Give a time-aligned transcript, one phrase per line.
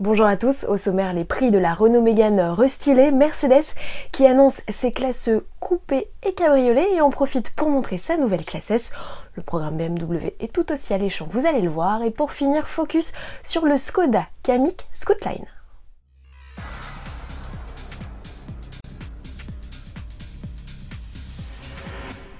[0.00, 3.74] Bonjour à tous, au sommaire les prix de la Renault Mégane restylée Mercedes
[4.12, 5.28] qui annonce ses classes
[5.58, 8.92] coupées et cabriolet et en profite pour montrer sa nouvelle classe.
[9.34, 12.04] Le programme BMW est tout aussi alléchant, vous allez le voir.
[12.04, 15.46] Et pour finir, focus sur le Skoda Kamiq Scootline.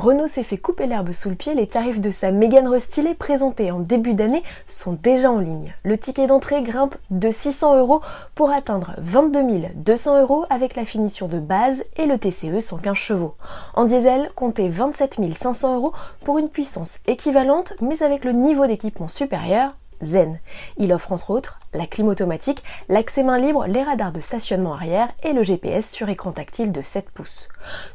[0.00, 3.70] Renault s'est fait couper l'herbe sous le pied, les tarifs de sa Mégane restylée présentée
[3.70, 5.74] en début d'année sont déjà en ligne.
[5.84, 8.00] Le ticket d'entrée grimpe de 600 euros
[8.34, 9.42] pour atteindre 22
[9.74, 13.34] 200 euros avec la finition de base et le TCE 115 chevaux.
[13.74, 15.92] En diesel, comptez 27 500 euros
[16.24, 20.38] pour une puissance équivalente mais avec le niveau d'équipement supérieur Zen.
[20.76, 25.08] Il offre entre autres la clim automatique, l'accès main libre, les radars de stationnement arrière
[25.22, 27.48] et le GPS sur écran tactile de 7 pouces.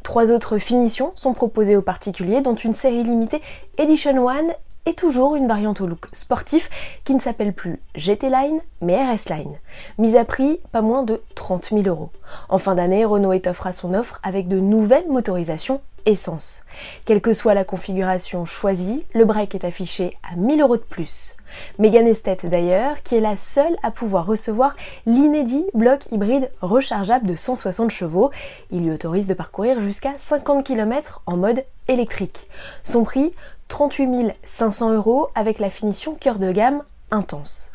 [0.03, 3.41] Trois autres finitions sont proposées aux particuliers dont une série limitée
[3.77, 4.53] Edition One
[4.85, 6.69] et toujours une variante au look sportif
[7.03, 9.57] qui ne s'appelle plus GT Line mais RS Line.
[9.97, 12.11] Mise à prix pas moins de 30 000 euros.
[12.49, 16.63] En fin d'année, Renault étoffera son offre avec de nouvelles motorisations essence.
[17.05, 21.35] Quelle que soit la configuration choisie, le break est affiché à 1000 euros de plus.
[21.79, 24.75] Megan Estate d'ailleurs, qui est la seule à pouvoir recevoir
[25.05, 28.31] l'inédit bloc hybride rechargeable de 160 chevaux.
[28.71, 32.47] Il lui autorise de parcourir jusqu'à 50 km en mode électrique.
[32.83, 33.33] Son prix
[33.67, 37.71] 38 500 euros avec la finition cœur de gamme intense.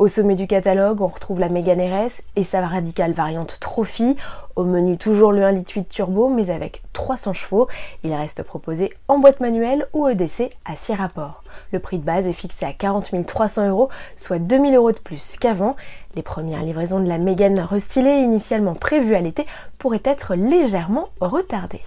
[0.00, 4.16] Au sommet du catalogue, on retrouve la Mégane RS et sa radicale variante Trophy.
[4.56, 7.68] Au menu, toujours le 1 litre 8 turbo, mais avec 300 chevaux.
[8.02, 11.44] Il reste proposé en boîte manuelle ou EDC à 6 rapports.
[11.70, 15.36] Le prix de base est fixé à 40 300 euros, soit 2000 euros de plus
[15.38, 15.76] qu'avant.
[16.14, 19.44] Les premières livraisons de la Mégane restylée, initialement prévues à l'été,
[19.78, 21.82] pourraient être légèrement retardées.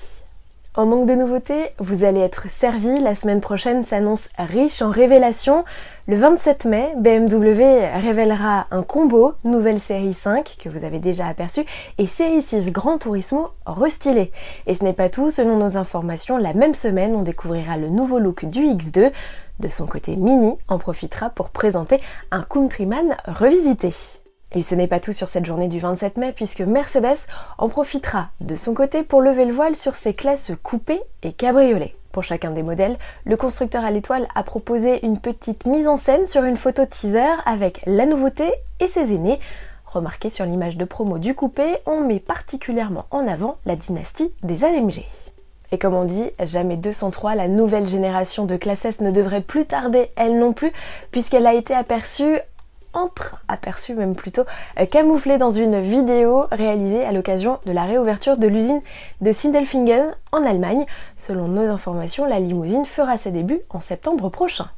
[0.75, 2.99] En manque de nouveautés, vous allez être servi.
[2.99, 5.65] La semaine prochaine s'annonce riche en révélations.
[6.07, 7.61] Le 27 mai, BMW
[8.01, 11.63] révélera un combo nouvelle série 5 que vous avez déjà aperçu
[11.99, 14.31] et série 6 Grand Turismo restylé.
[14.65, 18.17] Et ce n'est pas tout, selon nos informations, la même semaine on découvrira le nouveau
[18.17, 19.11] look du X2.
[19.59, 22.01] De son côté, Mini en profitera pour présenter
[22.31, 23.93] un Countryman revisité.
[24.55, 27.27] Et ce n'est pas tout sur cette journée du 27 mai puisque Mercedes
[27.57, 31.95] en profitera de son côté pour lever le voile sur ses classes coupées et cabriolet.
[32.11, 36.27] Pour chacun des modèles, le constructeur à l'étoile a proposé une petite mise en scène
[36.27, 39.39] sur une photo teaser avec la nouveauté et ses aînés.
[39.87, 44.63] Remarquez sur l'image de promo du coupé, on met particulièrement en avant la dynastie des
[44.63, 45.05] AMG.
[45.71, 49.65] Et comme on dit, jamais 203, la nouvelle génération de classe S ne devrait plus
[49.65, 50.71] tarder, elle non plus,
[51.09, 52.37] puisqu'elle a été aperçue
[52.93, 54.43] entre aperçu même plutôt
[54.79, 58.81] euh, camouflé dans une vidéo réalisée à l'occasion de la réouverture de l'usine
[59.21, 60.85] de Sindelfingen en Allemagne.
[61.17, 64.69] Selon nos informations, la limousine fera ses débuts en septembre prochain.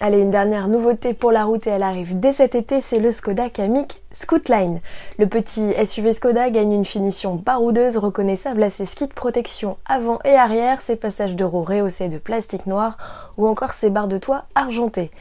[0.00, 3.12] Allez, une dernière nouveauté pour la route et elle arrive dès cet été, c'est le
[3.12, 4.80] Skoda Kamiq Scootline.
[5.20, 10.18] Le petit SUV Skoda gagne une finition baroudeuse reconnaissable à ses skis de protection avant
[10.24, 12.96] et arrière, ses passages de roues rehaussés de plastique noir
[13.36, 15.12] ou encore ses barres de toit argentées.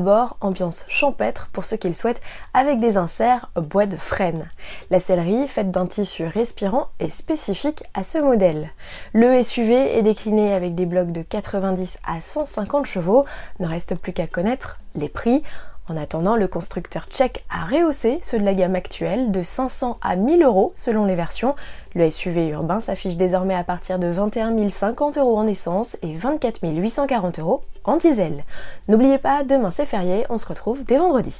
[0.00, 2.20] Bord, ambiance champêtre pour ceux qui le souhaitent,
[2.54, 4.50] avec des inserts bois de frêne.
[4.90, 8.70] La sellerie, faite d'un tissu respirant, est spécifique à ce modèle.
[9.12, 13.24] Le SUV est décliné avec des blocs de 90 à 150 chevaux.
[13.60, 15.42] Ne reste plus qu'à connaître les prix.
[15.88, 20.16] En attendant, le constructeur tchèque a rehaussé ceux de la gamme actuelle de 500 à
[20.16, 21.54] 1000 euros selon les versions.
[21.94, 26.58] Le SUV urbain s'affiche désormais à partir de 21 050 euros en essence et 24
[26.62, 28.44] 840 euros en diesel.
[28.88, 31.34] N'oubliez pas, demain c'est férié, on se retrouve dès vendredi.